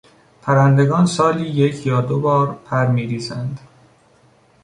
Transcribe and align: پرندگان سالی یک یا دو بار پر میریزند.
پرندگان 0.41 1.05
سالی 1.05 1.47
یک 1.47 1.87
یا 1.87 2.01
دو 2.01 2.19
بار 2.19 2.59
پر 2.65 2.85
میریزند. 2.87 3.59